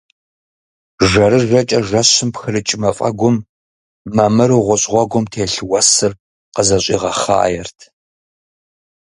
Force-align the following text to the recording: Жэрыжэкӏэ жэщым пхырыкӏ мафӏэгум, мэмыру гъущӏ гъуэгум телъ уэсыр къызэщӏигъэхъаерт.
Жэрыжэкӏэ 1.09 1.79
жэщым 1.87 2.29
пхырыкӏ 2.33 2.73
мафӏэгум, 2.81 3.35
мэмыру 4.15 4.65
гъущӏ 4.65 4.85
гъуэгум 4.91 5.25
телъ 5.31 5.55
уэсыр 5.71 6.13
къызэщӏигъэхъаерт. 6.53 7.77